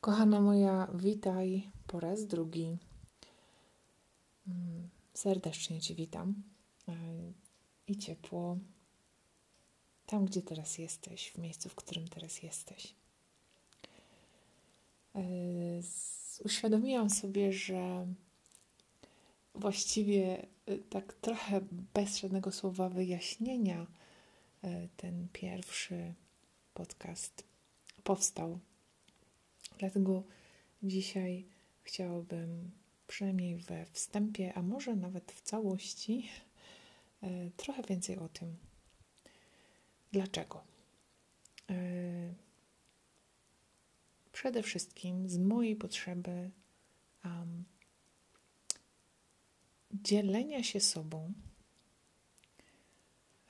Kochana 0.00 0.40
moja, 0.40 0.88
witaj 0.94 1.70
po 1.86 2.00
raz 2.00 2.26
drugi. 2.26 2.78
Mm, 4.48 4.88
serdecznie 5.14 5.80
Cię 5.80 5.94
witam 5.94 6.42
e, 6.88 6.94
i 7.86 7.96
ciepło 7.96 8.58
tam, 10.06 10.24
gdzie 10.26 10.42
teraz 10.42 10.78
jesteś, 10.78 11.30
w 11.30 11.38
miejscu, 11.38 11.68
w 11.68 11.74
którym 11.74 12.08
teraz 12.08 12.42
jesteś. 12.42 12.94
E, 15.14 15.20
uświadomiłam 16.44 17.10
sobie, 17.10 17.52
że 17.52 18.06
właściwie 19.54 20.46
e, 20.66 20.78
tak 20.78 21.12
trochę 21.12 21.60
bez 21.94 22.18
żadnego 22.18 22.52
słowa 22.52 22.88
wyjaśnienia 22.88 23.86
ten 24.96 25.28
pierwszy 25.32 26.14
podcast 26.74 27.44
powstał 28.04 28.58
Dlatego 29.78 30.22
dzisiaj 30.82 31.46
chciałabym 31.82 32.70
przynajmniej 33.06 33.56
we 33.56 33.86
wstępie, 33.86 34.54
a 34.54 34.62
może 34.62 34.96
nawet 34.96 35.32
w 35.32 35.40
całości, 35.40 36.28
e, 37.22 37.50
trochę 37.56 37.82
więcej 37.82 38.18
o 38.18 38.28
tym. 38.28 38.56
Dlaczego? 40.12 40.64
E, 41.70 41.74
przede 44.32 44.62
wszystkim 44.62 45.28
z 45.28 45.38
mojej 45.38 45.76
potrzeby 45.76 46.50
um, 47.24 47.64
dzielenia 49.92 50.62
się 50.62 50.80
sobą 50.80 51.32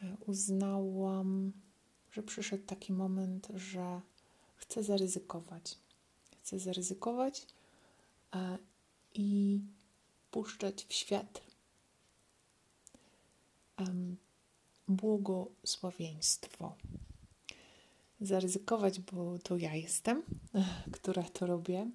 e, 0.03 0.17
uznałam, 0.27 1.53
że 2.13 2.23
przyszedł 2.23 2.65
taki 2.65 2.93
moment, 2.93 3.49
że 3.55 4.01
chcę 4.57 4.83
zaryzykować 4.83 5.79
chcę 6.49 6.59
zaryzykować 6.59 7.47
a, 8.31 8.57
i 9.15 9.61
puszczać 10.31 10.85
w 10.85 10.93
świat 10.93 11.43
błogosławieństwo. 14.89 16.75
Zaryzykować, 18.21 19.01
bo 19.01 19.39
to 19.39 19.57
ja 19.57 19.75
jestem, 19.75 20.23
która 20.97 21.23
to 21.23 21.47
robię, 21.47 21.91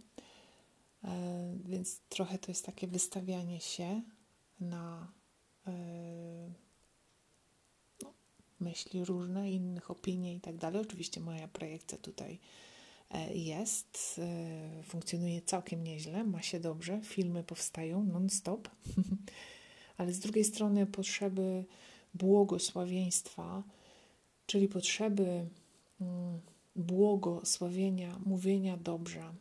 e, 1.03 1.57
więc 1.65 1.99
trochę 2.09 2.37
to 2.37 2.51
jest 2.51 2.65
takie 2.65 2.87
wystawianie 2.87 3.59
się 3.59 4.01
na 4.59 5.11
e, 5.67 5.71
no, 8.03 8.13
myśli 8.59 9.05
różne, 9.05 9.51
innych 9.51 9.91
opinie 9.91 10.35
i 10.35 10.39
tak 10.39 10.57
dalej. 10.57 10.81
Oczywiście 10.81 11.21
moja 11.21 11.47
projekcja 11.47 11.97
tutaj 11.97 12.39
E, 12.39 12.72
jest, 13.33 14.21
e, 14.23 14.83
funkcjonuje 14.83 15.41
całkiem 15.41 15.83
nieźle, 15.83 16.23
ma 16.23 16.41
się 16.41 16.59
dobrze, 16.59 17.01
filmy 17.03 17.43
powstają 17.43 18.03
non-stop, 18.03 18.69
ale 19.97 20.13
z 20.13 20.19
drugiej 20.19 20.43
strony 20.43 20.85
potrzeby 20.85 21.65
błogosławieństwa, 22.13 23.63
czyli 24.45 24.67
potrzeby 24.67 25.45
mm, 26.01 26.39
błogosławienia, 26.75 28.19
mówienia 28.25 28.77
dobrze. 28.77 29.33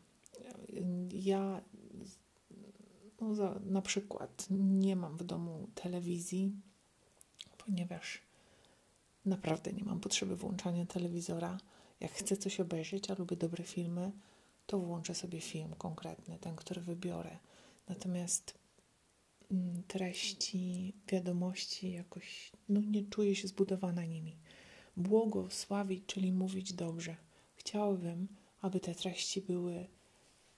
Ja 1.12 1.60
no, 3.20 3.54
na 3.64 3.82
przykład 3.82 4.46
nie 4.50 4.96
mam 4.96 5.16
w 5.16 5.24
domu 5.24 5.68
telewizji, 5.74 6.52
ponieważ 7.58 8.22
naprawdę 9.24 9.72
nie 9.72 9.84
mam 9.84 10.00
potrzeby 10.00 10.36
włączania 10.36 10.86
telewizora 10.86 11.58
jak 12.02 12.12
chcę 12.12 12.36
coś 12.36 12.60
obejrzeć, 12.60 13.10
a 13.10 13.14
lubię 13.18 13.36
dobre 13.36 13.64
filmy, 13.64 14.12
to 14.66 14.78
włączę 14.78 15.14
sobie 15.14 15.40
film 15.40 15.74
konkretny, 15.78 16.38
ten, 16.38 16.56
który 16.56 16.80
wybiorę. 16.80 17.38
Natomiast 17.88 18.58
mm, 19.50 19.82
treści, 19.88 20.92
wiadomości 21.08 21.92
jakoś 21.92 22.52
no, 22.68 22.80
nie 22.80 23.04
czuję 23.04 23.36
się 23.36 23.48
zbudowana 23.48 24.04
nimi. 24.04 24.36
Błogosławić, 24.96 26.06
czyli 26.06 26.32
mówić 26.32 26.72
dobrze. 26.72 27.16
Chciałabym, 27.54 28.28
aby 28.60 28.80
te 28.80 28.94
treści 28.94 29.40
były 29.40 29.86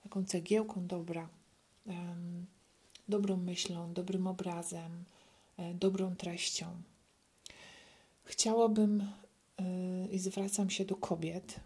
taką 0.03 0.25
cegiełką 0.25 0.87
dobra, 0.87 1.29
um, 1.87 2.47
dobrą 3.09 3.37
myślą, 3.37 3.93
dobrym 3.93 4.27
obrazem, 4.27 5.05
e, 5.57 5.75
dobrą 5.75 6.17
treścią. 6.17 6.67
Chciałabym 8.25 9.11
i 10.11 10.19
zwracam 10.19 10.71
się 10.71 10.85
do 10.85 10.97
kobiet, 10.97 11.61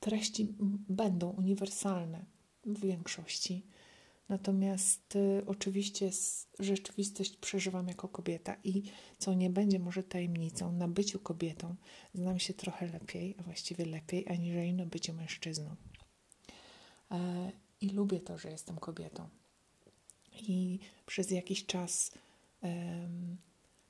treści 0.00 0.54
będą 0.88 1.30
uniwersalne 1.30 2.24
w 2.64 2.80
większości. 2.80 3.66
Natomiast 4.28 5.16
y, 5.16 5.42
oczywiście 5.46 6.10
rzeczywistość 6.58 7.36
przeżywam 7.36 7.88
jako 7.88 8.08
kobieta 8.08 8.56
i 8.64 8.82
co 9.18 9.34
nie 9.34 9.50
będzie 9.50 9.78
może 9.78 10.02
tajemnicą, 10.02 10.72
na 10.72 10.88
byciu 10.88 11.18
kobietą 11.18 11.74
znam 12.14 12.38
się 12.38 12.54
trochę 12.54 12.86
lepiej, 12.86 13.34
a 13.38 13.42
właściwie 13.42 13.86
lepiej, 13.86 14.28
aniżeli 14.28 14.74
na 14.74 14.86
byciu 14.86 15.14
mężczyzną. 15.14 15.76
E, 17.10 17.52
I 17.80 17.90
lubię 17.90 18.20
to, 18.20 18.38
że 18.38 18.50
jestem 18.50 18.78
kobietą. 18.78 19.28
I 20.32 20.78
przez 21.06 21.30
jakiś 21.30 21.66
czas 21.66 22.12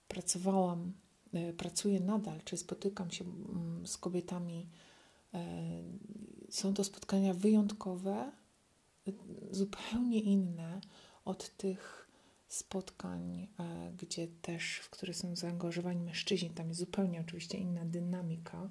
pracowałam 0.08 0.92
pracuję 1.56 2.00
nadal, 2.00 2.40
czy 2.44 2.56
spotykam 2.56 3.10
się 3.10 3.24
mm, 3.24 3.86
z 3.86 3.96
kobietami, 3.96 4.68
e, 5.34 5.44
są 6.50 6.74
to 6.74 6.84
spotkania 6.84 7.34
wyjątkowe, 7.34 8.32
zupełnie 9.50 10.20
inne 10.20 10.80
od 11.24 11.56
tych 11.56 12.08
spotkań, 12.48 13.48
e, 13.58 13.92
gdzie 13.96 14.28
też, 14.28 14.78
w 14.78 14.90
które 14.90 15.14
są 15.14 15.36
zaangażowani 15.36 16.00
mężczyźni. 16.00 16.50
Tam 16.50 16.68
jest 16.68 16.80
zupełnie 16.80 17.20
oczywiście 17.20 17.58
inna 17.58 17.84
dynamika. 17.84 18.70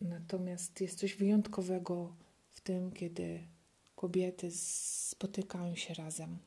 Natomiast 0.00 0.80
jest 0.80 0.98
coś 0.98 1.14
wyjątkowego 1.14 2.16
w 2.50 2.60
tym, 2.60 2.92
kiedy 2.92 3.46
kobiety 3.94 4.50
spotykają 4.50 5.74
się 5.76 5.94
razem. 5.94 6.38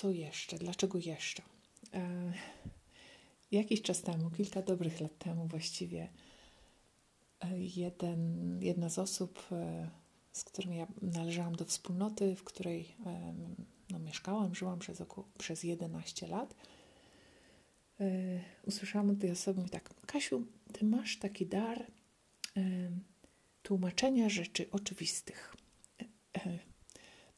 Co 0.00 0.10
jeszcze? 0.10 0.58
Dlaczego 0.58 0.98
jeszcze? 0.98 1.42
E, 1.94 2.32
jakiś 3.50 3.82
czas 3.82 4.02
temu, 4.02 4.30
kilka 4.30 4.62
dobrych 4.62 5.00
lat 5.00 5.18
temu 5.18 5.46
właściwie, 5.46 6.08
e, 7.40 7.58
jeden, 7.58 8.58
jedna 8.62 8.88
z 8.88 8.98
osób, 8.98 9.46
e, 9.52 9.90
z 10.32 10.44
którymi 10.44 10.76
ja 10.76 10.86
należałam 11.02 11.56
do 11.56 11.64
wspólnoty, 11.64 12.36
w 12.36 12.44
której 12.44 12.96
e, 13.06 13.34
no, 13.90 13.98
mieszkałam, 13.98 14.54
żyłam 14.54 14.78
przez, 14.78 15.00
około, 15.00 15.28
przez 15.38 15.62
11 15.62 16.26
lat, 16.26 16.54
usłyszałam 18.66 19.10
od 19.10 19.18
tej 19.18 19.30
osoby 19.30 19.68
tak, 19.70 20.06
Kasiu, 20.06 20.46
ty 20.72 20.84
masz 20.84 21.18
taki 21.18 21.46
dar 21.46 21.86
tłumaczenia 23.62 24.28
rzeczy 24.28 24.70
oczywistych. 24.70 25.56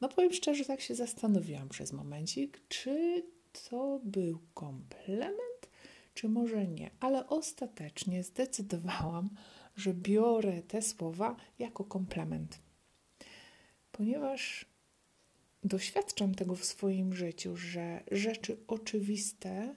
No 0.02 0.08
powiem 0.08 0.32
szczerze, 0.32 0.64
tak 0.64 0.80
się 0.80 0.94
zastanowiłam 0.94 1.68
przez 1.68 1.92
momencik, 1.92 2.60
czy 2.68 3.22
to 3.70 4.00
był 4.04 4.38
komplement, 4.54 5.68
czy 6.14 6.28
może 6.28 6.66
nie. 6.66 6.90
Ale 7.00 7.28
ostatecznie 7.28 8.22
zdecydowałam, 8.24 9.30
że 9.76 9.94
biorę 9.94 10.62
te 10.62 10.82
słowa 10.82 11.36
jako 11.58 11.84
komplement. 11.84 12.58
Ponieważ 13.92 14.66
doświadczam 15.64 16.34
tego 16.34 16.54
w 16.56 16.64
swoim 16.64 17.14
życiu, 17.14 17.56
że 17.56 18.02
rzeczy 18.10 18.56
oczywiste 18.68 19.74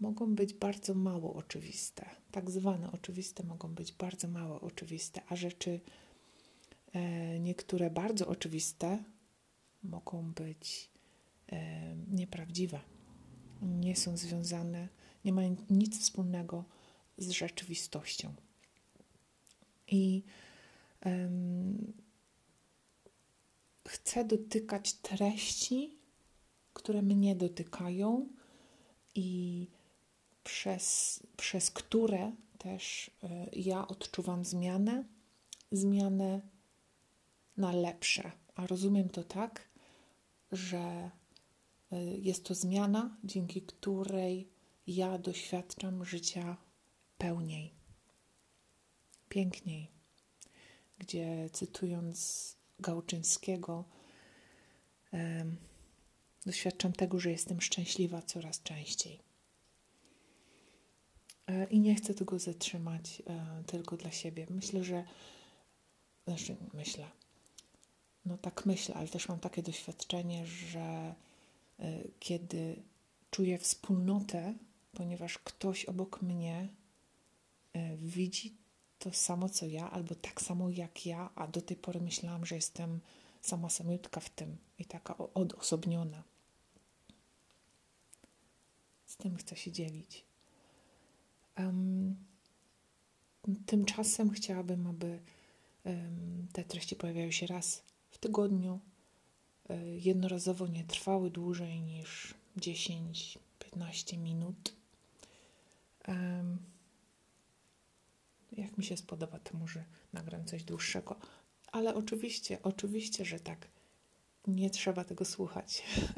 mogą 0.00 0.34
być 0.34 0.54
bardzo 0.54 0.94
mało 0.94 1.34
oczywiste. 1.34 2.10
Tak 2.30 2.50
zwane 2.50 2.92
oczywiste 2.92 3.44
mogą 3.44 3.68
być 3.74 3.92
bardzo 3.92 4.28
mało 4.28 4.60
oczywiste, 4.60 5.20
a 5.28 5.36
rzeczy 5.36 5.80
niektóre 7.40 7.90
bardzo 7.90 8.26
oczywiste 8.26 9.04
mogą 9.82 10.32
być 10.32 10.90
e, 11.52 11.96
nieprawdziwe. 11.96 12.80
Nie 13.62 13.96
są 13.96 14.16
związane, 14.16 14.88
nie 15.24 15.32
mają 15.32 15.56
nic 15.70 16.00
wspólnego 16.00 16.64
z 17.18 17.30
rzeczywistością. 17.30 18.34
I 19.86 20.22
um, 21.04 21.92
chcę 23.88 24.24
dotykać 24.24 24.92
treści, 24.92 25.98
które 26.72 27.02
mnie 27.02 27.36
dotykają 27.36 28.28
i 29.14 29.66
przez, 30.44 31.20
przez 31.36 31.70
które 31.70 32.32
też 32.58 33.08
y, 33.08 33.28
ja 33.52 33.88
odczuwam 33.88 34.44
zmianę, 34.44 35.04
zmianę 35.72 36.40
na 37.58 37.72
lepsze. 37.72 38.32
A 38.54 38.66
rozumiem 38.66 39.08
to 39.08 39.24
tak, 39.24 39.68
że 40.52 41.10
jest 42.18 42.44
to 42.44 42.54
zmiana, 42.54 43.16
dzięki 43.24 43.62
której 43.62 44.48
ja 44.86 45.18
doświadczam 45.18 46.04
życia 46.04 46.56
pełniej, 47.18 47.74
piękniej, 49.28 49.90
gdzie 50.98 51.50
cytując 51.52 52.56
Gałczyńskiego, 52.80 53.84
doświadczam 56.46 56.92
tego, 56.92 57.20
że 57.20 57.30
jestem 57.30 57.60
szczęśliwa 57.60 58.22
coraz 58.22 58.62
częściej. 58.62 59.20
E, 61.46 61.64
I 61.64 61.80
nie 61.80 61.94
chcę 61.94 62.14
tego 62.14 62.38
zatrzymać 62.38 63.22
e, 63.26 63.62
tylko 63.66 63.96
dla 63.96 64.10
siebie. 64.10 64.46
Myślę, 64.50 64.84
że 64.84 65.04
znaczy 66.26 66.56
myślę. 66.74 67.17
No 68.28 68.38
tak 68.38 68.66
myślę, 68.66 68.94
ale 68.94 69.08
też 69.08 69.28
mam 69.28 69.40
takie 69.40 69.62
doświadczenie, 69.62 70.46
że 70.46 71.14
e, 71.78 72.02
kiedy 72.20 72.82
czuję 73.30 73.58
wspólnotę, 73.58 74.54
ponieważ 74.92 75.38
ktoś 75.38 75.84
obok 75.84 76.22
mnie 76.22 76.68
widzi 77.96 78.56
to 78.98 79.12
samo 79.12 79.48
co 79.48 79.66
ja, 79.66 79.90
albo 79.90 80.14
tak 80.14 80.40
samo 80.40 80.70
jak 80.70 81.06
ja, 81.06 81.30
a 81.34 81.46
do 81.46 81.62
tej 81.62 81.76
pory 81.76 82.00
myślałam, 82.00 82.46
że 82.46 82.54
jestem 82.54 83.00
sama 83.40 83.70
samiutka 83.70 84.20
w 84.20 84.30
tym 84.30 84.56
i 84.78 84.84
taka 84.84 85.16
odosobniona. 85.16 86.22
Z 89.06 89.16
tym 89.16 89.36
chcę 89.36 89.56
się 89.56 89.72
dzielić. 89.72 90.24
Um, 91.58 92.16
tymczasem 93.66 94.30
chciałabym, 94.30 94.86
aby 94.86 95.20
um, 95.84 96.46
te 96.52 96.64
treści 96.64 96.96
pojawiały 96.96 97.32
się 97.32 97.46
raz 97.46 97.82
tygodniu, 98.20 98.80
um, 99.68 99.78
jednorazowo 99.98 100.66
nie 100.66 100.84
trwały 100.84 101.30
dłużej 101.30 101.80
niż 101.80 102.34
10-15 102.56 104.18
minut. 104.18 104.74
jak 108.52 108.78
mi 108.78 108.84
się 108.84 108.96
spodoba, 108.96 109.38
to 109.38 109.58
może 109.58 109.84
nagram 110.12 110.44
coś 110.44 110.64
dłuższego. 110.64 111.16
Ale 111.72 111.94
oczywiście, 111.94 112.58
oczywiście, 112.62 113.24
że 113.24 113.40
tak. 113.40 113.68
Nie 114.46 114.70
trzeba 114.70 115.04
tego 115.04 115.24
słuchać. 115.24 115.82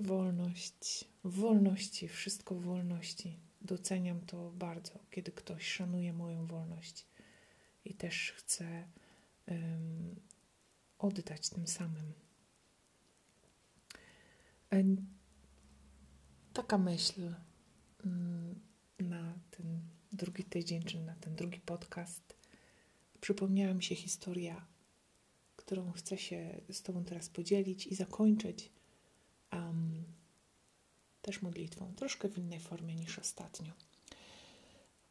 wolność, 0.00 1.04
wolności, 1.24 2.08
wszystko 2.08 2.54
wolności. 2.54 3.38
Doceniam 3.60 4.20
to 4.20 4.50
bardzo, 4.50 4.98
kiedy 5.10 5.32
ktoś 5.32 5.68
szanuje 5.68 6.12
moją 6.12 6.46
wolność 6.46 7.06
i 7.90 7.94
też 7.94 8.32
chce 8.32 8.88
um, 9.46 10.16
oddać 10.98 11.48
tym 11.48 11.66
samym. 11.66 12.12
Taka 16.52 16.78
myśl 16.78 17.34
um, 18.04 18.60
na 18.98 19.38
ten 19.50 19.80
drugi 20.12 20.44
tydzień, 20.44 20.82
czy 20.82 21.00
na 21.00 21.14
ten 21.14 21.34
drugi 21.34 21.60
podcast, 21.60 22.36
przypomniała 23.20 23.74
mi 23.74 23.82
się 23.82 23.94
historia, 23.94 24.66
którą 25.56 25.92
chcę 25.92 26.18
się 26.18 26.60
z 26.72 26.82
Tobą 26.82 27.04
teraz 27.04 27.28
podzielić 27.28 27.86
i 27.86 27.94
zakończyć 27.94 28.72
um, 29.52 30.04
też 31.22 31.42
modlitwą, 31.42 31.94
troszkę 31.94 32.28
w 32.28 32.38
innej 32.38 32.60
formie 32.60 32.94
niż 32.94 33.18
ostatnio. 33.18 33.72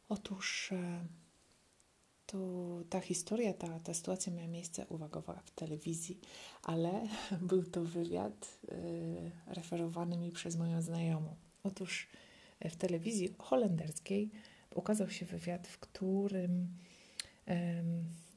Otóż 0.08 0.72
e, 0.72 1.06
to 2.28 2.38
ta 2.90 3.00
historia, 3.00 3.54
ta, 3.54 3.80
ta 3.80 3.94
sytuacja 3.94 4.32
miała 4.32 4.48
miejsce, 4.48 4.86
uwagowa, 4.86 5.40
w 5.44 5.50
telewizji, 5.50 6.20
ale 6.62 7.08
był 7.48 7.62
to 7.62 7.84
wywiad 7.84 8.58
y, 8.72 9.30
referowany 9.46 10.16
mi 10.16 10.32
przez 10.32 10.56
moją 10.56 10.82
znajomą. 10.82 11.34
Otóż 11.62 12.08
w 12.64 12.76
telewizji 12.76 13.34
holenderskiej 13.38 14.30
ukazał 14.74 15.10
się 15.10 15.26
wywiad, 15.26 15.66
w 15.66 15.78
którym 15.78 16.68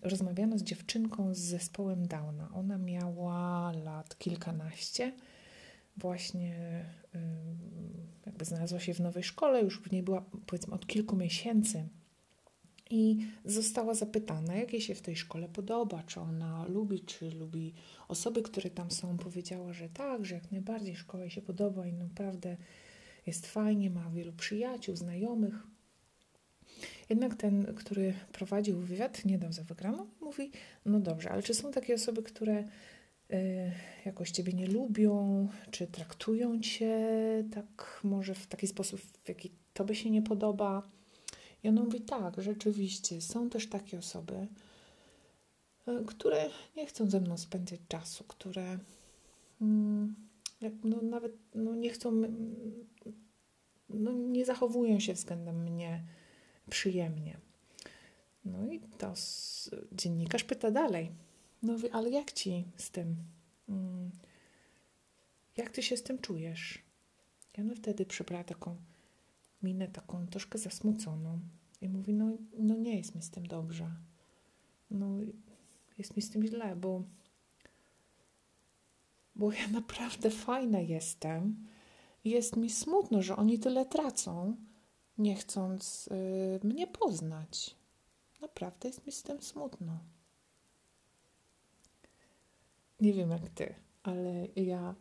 rozmawiano 0.04 0.58
z 0.58 0.64
dziewczynką 0.64 1.34
z 1.34 1.38
zespołem 1.38 2.08
Downa. 2.08 2.50
Ona 2.54 2.78
miała 2.78 3.72
lat 3.72 4.18
kilkanaście, 4.18 5.14
właśnie 5.98 6.56
jakby 8.26 8.46
znalazła 8.46 8.80
się 8.80 8.94
w 8.94 9.00
nowej 9.00 9.24
szkole, 9.24 9.62
już 9.62 9.82
w 9.82 9.92
niej 9.92 10.04
była 10.04 10.26
powiedzmy 10.46 10.74
od 10.74 10.88
kilku 10.88 11.16
miesięcy. 11.16 11.88
I 12.92 13.18
została 13.46 13.94
zapytana, 13.94 14.56
jak 14.56 14.74
jej 14.74 14.82
się 14.82 14.96
w 14.96 15.02
tej 15.02 15.16
szkole 15.16 15.50
podoba, 15.50 16.04
czy 16.04 16.20
ona 16.20 16.66
lubi, 16.68 17.00
czy 17.00 17.32
lubi 17.32 17.74
osoby, 18.08 18.42
które 18.42 18.70
tam 18.70 18.92
są. 18.92 19.18
Powiedziała, 19.18 19.74
że 19.74 19.90
tak, 19.90 20.26
że 20.26 20.36
jak 20.36 20.52
najbardziej 20.52 20.96
szkoła 20.96 21.24
jej 21.24 21.32
się 21.32 21.42
podoba 21.42 21.88
i 21.88 21.94
naprawdę 21.94 22.58
jest 23.28 23.48
fajnie, 23.48 23.90
ma 23.90 24.10
wielu 24.10 24.34
przyjaciół, 24.34 24.96
znajomych. 24.96 25.68
Jednak 27.10 27.36
ten, 27.36 27.76
który 27.76 28.14
prowadził 28.32 28.80
wywiad, 28.80 29.26
nie 29.26 29.38
dał 29.38 29.52
za 29.52 29.64
wygraną, 29.64 30.08
mówi: 30.22 30.52
No 30.86 31.00
dobrze, 31.00 31.32
ale 31.32 31.44
czy 31.44 31.54
są 31.54 31.72
takie 31.72 31.94
osoby, 31.94 32.24
które 32.24 32.60
y, 33.34 33.72
jakoś 34.06 34.32
ciebie 34.32 34.54
nie 34.54 34.68
lubią, 34.68 35.48
czy 35.72 35.88
traktują 35.88 36.60
cię 36.60 37.08
tak, 37.54 38.02
może 38.04 38.36
w 38.36 38.48
taki 38.48 38.68
sposób, 38.68 39.02
w 39.02 39.30
jaki 39.30 39.52
tobie 39.74 39.96
się 39.96 40.10
nie 40.10 40.22
podoba? 40.22 41.01
I 41.64 41.70
on 41.70 41.76
mówi: 41.76 42.02
Tak, 42.02 42.42
rzeczywiście, 42.42 43.22
są 43.22 43.50
też 43.50 43.70
takie 43.70 43.98
osoby, 43.98 44.48
y, 45.88 46.06
które 46.06 46.50
nie 46.76 46.86
chcą 46.86 47.10
ze 47.10 47.20
mną 47.20 47.38
spędzać 47.38 47.80
czasu, 47.88 48.24
które. 48.28 48.80
Mm, 49.62 50.16
no, 50.84 51.02
nawet 51.02 51.38
no, 51.56 51.76
nie 51.76 51.90
chcą, 51.90 52.22
no, 53.90 54.12
nie 54.12 54.46
zachowują 54.46 55.00
się 55.00 55.14
względem 55.14 55.64
mnie 55.64 56.04
przyjemnie. 56.70 57.38
No 58.46 58.72
i 58.72 58.80
to 58.80 59.14
dziennikarz 59.92 60.44
pyta 60.44 60.72
dalej. 60.72 61.12
No 61.64 61.76
ale 61.92 62.10
jak 62.10 62.32
ci 62.32 62.66
z 62.78 62.92
tym? 62.92 63.16
Mm, 63.70 64.12
jak 65.58 65.70
ty 65.70 65.84
się 65.84 65.98
z 65.98 66.04
tym 66.04 66.20
czujesz? 66.20 66.80
Ja 67.58 67.64
no 67.64 67.76
wtedy 67.76 68.06
przybrała 68.06 68.44
taką 68.44 68.76
minę, 69.64 69.88
taką 69.88 70.28
troszkę 70.28 70.58
zasmuconą 70.58 71.40
i 71.82 71.90
mówi, 71.90 72.14
no, 72.14 72.38
no 72.58 72.76
nie 72.76 72.98
jest 72.98 73.16
mi 73.16 73.22
z 73.22 73.30
tym 73.30 73.48
dobrze. 73.48 73.92
No 74.92 75.08
jest 75.98 76.18
mi 76.18 76.22
z 76.22 76.30
tym 76.30 76.48
źle, 76.48 76.76
bo 76.76 77.04
bo 79.36 79.52
ja 79.52 79.68
naprawdę 79.80 80.30
fajna 80.30 80.80
jestem. 80.80 81.68
Jest 82.24 82.56
mi 82.56 82.70
smutno, 82.70 83.22
że 83.22 83.36
oni 83.36 83.60
tyle 83.60 83.86
tracą, 83.86 84.56
nie 85.18 85.36
chcąc 85.36 86.10
y, 86.64 86.68
mnie 86.68 86.88
poznać. 86.88 87.76
Naprawdę 88.42 88.90
jest 88.90 89.06
mi 89.06 89.12
z 89.12 89.24
tym 89.24 89.42
smutno. 89.42 90.00
Nie 93.00 93.14
wiem 93.14 93.32
jak 93.32 93.50
ty, 93.50 93.76
ale 94.04 94.48
ja 94.56 94.96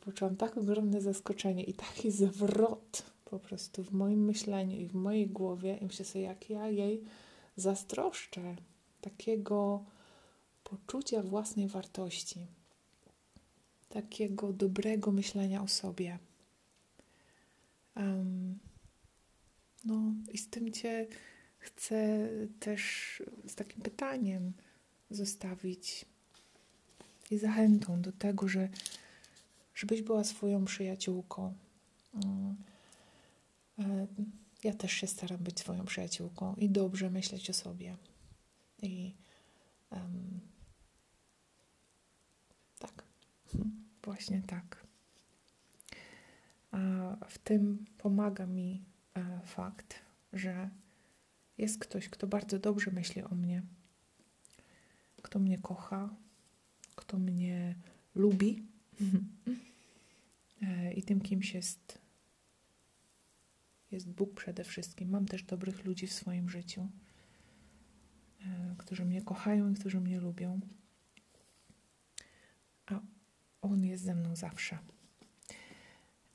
poczułam 0.00 0.36
tak 0.36 0.56
ogromne 0.56 1.00
zaskoczenie 1.00 1.64
i 1.64 1.74
taki 1.74 2.10
zwrot 2.10 3.02
po 3.24 3.38
prostu 3.38 3.84
w 3.84 3.92
moim 3.92 4.24
myśleniu 4.24 4.76
i 4.76 4.86
w 4.86 4.94
mojej 4.94 5.26
głowie. 5.26 5.76
I 5.76 5.84
myślę 5.84 6.04
sobie, 6.04 6.24
jak 6.24 6.50
ja 6.50 6.68
jej 6.68 7.04
zazdroszczę 7.56 8.56
takiego 9.00 9.84
poczucia 10.64 11.22
własnej 11.22 11.68
wartości 11.68 12.46
takiego 13.88 14.52
dobrego 14.52 15.12
myślenia 15.12 15.62
o 15.62 15.68
sobie. 15.68 16.18
Um, 17.96 18.58
no 19.84 20.14
i 20.32 20.38
z 20.38 20.48
tym 20.48 20.72
Cię 20.72 21.06
chcę 21.58 22.28
też 22.60 23.22
z 23.46 23.54
takim 23.54 23.82
pytaniem 23.82 24.52
zostawić 25.10 26.04
i 27.30 27.38
zachętą 27.38 28.02
do 28.02 28.12
tego, 28.12 28.48
że 28.48 28.68
żebyś 29.82 30.02
była 30.02 30.24
swoją 30.24 30.64
przyjaciółką. 30.64 31.54
Um, 32.14 32.56
ja 34.64 34.74
też 34.74 34.92
się 34.92 35.06
staram 35.06 35.38
być 35.38 35.60
swoją 35.60 35.84
przyjaciółką 35.84 36.54
i 36.54 36.70
dobrze 36.70 37.10
myśleć 37.10 37.50
o 37.50 37.52
sobie. 37.52 37.96
I 38.82 39.14
um, 39.90 40.40
tak. 42.78 43.04
Właśnie 44.04 44.42
tak. 44.42 44.86
A 46.70 47.16
w 47.28 47.38
tym 47.38 47.84
pomaga 47.98 48.46
mi 48.46 48.84
e, 49.14 49.40
fakt, 49.46 49.98
że 50.32 50.70
jest 51.58 51.78
ktoś, 51.78 52.08
kto 52.08 52.26
bardzo 52.26 52.58
dobrze 52.58 52.90
myśli 52.90 53.22
o 53.22 53.34
mnie, 53.34 53.62
kto 55.22 55.38
mnie 55.38 55.58
kocha, 55.58 56.14
kto 56.96 57.18
mnie 57.18 57.74
lubi. 58.14 58.62
E, 60.62 60.92
I 60.92 61.02
tym 61.02 61.20
kimś 61.20 61.54
jest, 61.54 61.98
jest 63.90 64.10
Bóg 64.10 64.34
przede 64.34 64.64
wszystkim. 64.64 65.10
Mam 65.10 65.26
też 65.26 65.42
dobrych 65.42 65.84
ludzi 65.84 66.06
w 66.06 66.12
swoim 66.12 66.48
życiu, 66.48 66.88
e, 68.40 68.74
którzy 68.78 69.04
mnie 69.04 69.22
kochają 69.22 69.70
i 69.70 69.74
którzy 69.74 70.00
mnie 70.00 70.20
lubią. 70.20 70.60
On 73.62 73.84
jest 73.84 74.04
ze 74.04 74.14
mną 74.14 74.36
zawsze. 74.36 74.78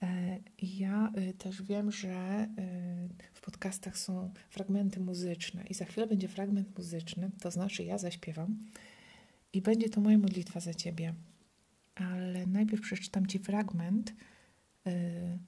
E, 0.01 0.39
ja 0.62 1.12
też 1.38 1.62
wiem, 1.62 1.91
że 1.91 2.48
w 3.34 3.41
podcastach 3.41 3.98
są 3.98 4.34
fragmenty 4.50 5.00
muzyczne 5.00 5.63
i 5.63 5.74
za 5.74 5.86
chwilę 5.86 6.07
będzie 6.07 6.27
fragment 6.27 6.77
muzyczny, 6.77 7.31
to 7.41 7.51
znaczy 7.51 7.84
ja 7.84 7.98
zaśpiewam 7.98 8.60
i 9.53 9.62
będzie 9.62 9.89
to 9.89 10.01
moja 10.01 10.17
modlitwa 10.17 10.60
za 10.60 10.74
ciebie. 10.74 11.13
Ale 12.00 12.48
najpierw 12.48 12.82
przeczytam 12.82 13.27
ci 13.27 13.39
fragment 13.39 14.13
y, 14.88 15.39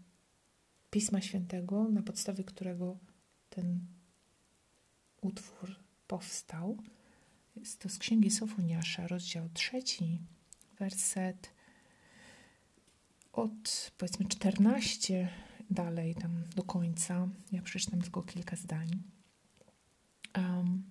Pisma 0.89 1.21
Świętego, 1.21 1.89
na 1.89 2.01
podstawie 2.01 2.43
którego 2.43 2.97
ten 3.49 3.79
utwór 5.21 5.75
powstał. 6.07 6.77
Jest 7.55 7.79
to 7.79 7.89
z 7.89 7.97
Księgi 7.97 8.31
Sofoniasza, 8.31 9.07
rozdział 9.07 9.49
trzeci, 9.53 10.19
werset 10.79 11.53
od 13.33 13.91
powiedzmy 13.97 14.25
14 14.25 15.29
dalej 15.69 16.15
tam 16.15 16.43
do 16.55 16.63
końca. 16.63 17.27
Ja 17.51 17.61
przeczytam 17.61 18.01
tylko 18.01 18.21
kilka 18.21 18.55
zdań. 18.55 19.03
Um, 20.37 20.83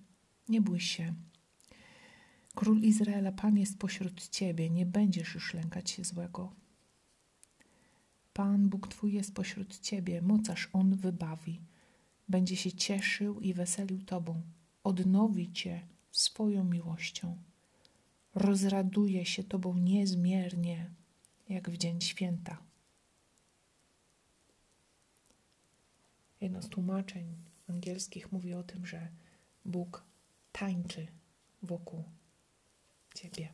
nie 0.49 0.61
bój 0.61 0.79
się. 0.79 1.13
Król 2.59 2.83
Izraela, 2.83 3.31
Pan 3.31 3.57
jest 3.57 3.77
pośród 3.77 4.29
ciebie, 4.29 4.69
nie 4.69 4.85
będziesz 4.85 5.33
już 5.33 5.53
lękać 5.53 5.89
się 5.89 6.03
złego. 6.03 6.55
Pan 8.33 8.69
Bóg 8.69 8.87
Twój 8.87 9.13
jest 9.13 9.33
pośród 9.33 9.79
ciebie, 9.79 10.21
mocarz 10.21 10.69
On 10.73 10.95
wybawi. 10.95 11.61
Będzie 12.29 12.55
się 12.55 12.71
cieszył 12.71 13.39
i 13.39 13.53
weselił 13.53 14.01
Tobą, 14.01 14.41
odnowi 14.83 15.51
Cię 15.51 15.87
swoją 16.11 16.63
miłością. 16.63 17.37
Rozraduje 18.35 19.25
się 19.25 19.43
Tobą 19.43 19.77
niezmiernie, 19.77 20.89
jak 21.49 21.69
w 21.69 21.77
dzień 21.77 22.01
święta. 22.01 22.57
Jedno 26.41 26.61
z 26.61 26.69
tłumaczeń 26.69 27.35
angielskich 27.67 28.31
mówi 28.31 28.53
o 28.53 28.63
tym, 28.63 28.85
że 28.85 29.07
Bóg 29.65 30.03
tańczy 30.51 31.07
wokół 31.63 32.03
Ciebie. 33.19 33.53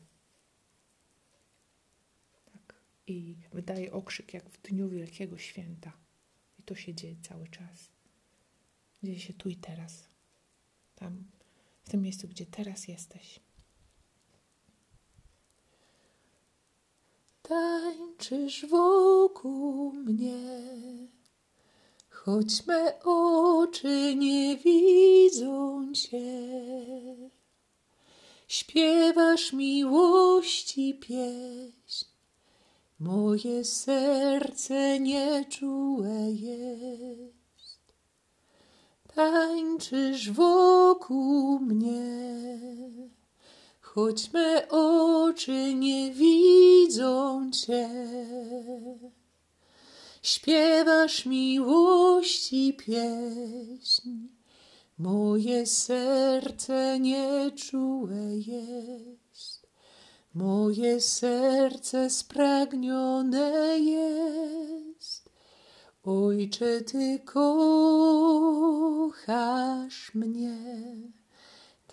Tak. 2.53 2.75
I 3.07 3.36
wydaje 3.53 3.93
okrzyk 3.93 4.34
jak 4.34 4.50
w 4.50 4.62
dniu 4.62 4.89
Wielkiego 4.89 5.38
Święta. 5.38 5.91
I 6.60 6.63
to 6.63 6.75
się 6.75 6.93
dzieje 6.93 7.15
cały 7.22 7.48
czas. 7.48 7.89
Dzieje 9.03 9.19
się 9.19 9.34
tu 9.34 9.50
i 9.50 9.55
teraz. 9.55 10.10
Tam, 10.95 11.24
w 11.84 11.89
tym 11.89 12.01
miejscu, 12.01 12.27
gdzie 12.27 12.45
teraz 12.45 12.88
jesteś. 12.88 13.39
Tańczysz 17.41 18.65
wokół 18.65 19.93
mnie, 19.93 20.60
choć 22.10 22.65
me 22.65 23.03
oczy 23.03 24.15
nie 24.15 24.57
widzą 24.57 25.93
cię. 25.93 26.25
Śpiewasz 28.48 29.54
miłości 29.54 30.94
pieśń, 30.94 32.06
moje 33.00 33.66
serce 33.66 35.00
nieczułe 35.00 36.32
jest. 36.32 37.80
Tańczysz 39.16 40.32
wokół 40.32 41.60
mnie 41.60 42.36
choć 43.96 44.34
me 44.34 44.70
oczy 44.70 45.74
nie 45.74 46.12
widzą 46.12 47.52
Cię. 47.52 47.90
Śpiewasz 50.22 51.25
miłości 51.25 52.74
pieśń, 52.74 54.10
moje 54.98 55.66
serce 55.66 57.00
nieczułe 57.00 58.38
jest. 58.38 59.68
Moje 60.34 61.02
serce 61.02 62.10
spragnione 62.10 63.80
jest. 63.80 65.30
Ojcze, 66.04 66.82
Ty 66.82 67.20
kochasz 67.25 67.75
mnie. 70.16 70.58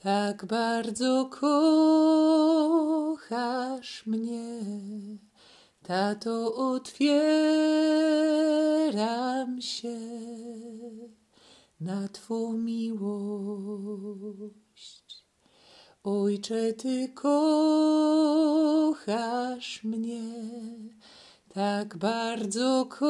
Tak 0.02 0.46
bardzo 0.46 1.30
kochasz 1.30 1.66
mnie, 4.06 4.60
tato, 5.82 6.54
otwieram 6.54 7.22
się 9.60 9.98
na 11.82 12.08
Twą 12.08 12.52
miłość. 12.52 13.02
Ojcze, 16.04 16.72
Ty 16.72 17.08
kochasz 17.08 17.34
mnie, 19.84 20.22
tak 21.54 21.96
bardzo 21.96 22.86
kochasz 22.88 23.04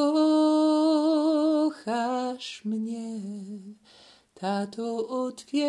mnie 2.65 3.19
Tato, 4.33 5.07
otwieram 5.07 5.65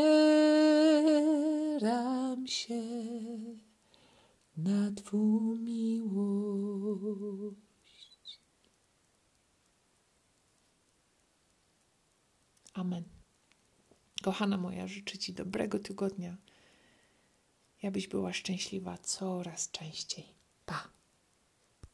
się 2.46 2.82
na 4.56 4.92
Twą 4.92 5.40
miłość. 5.56 7.63
Amen. 12.74 13.04
Kochana 14.22 14.56
moja, 14.56 14.86
życzę 14.86 15.18
Ci 15.18 15.32
dobrego 15.32 15.78
tygodnia, 15.78 16.36
abyś 17.82 18.08
była 18.08 18.32
szczęśliwa 18.32 18.98
coraz 18.98 19.70
częściej. 19.70 20.24
Pa! 20.66 20.88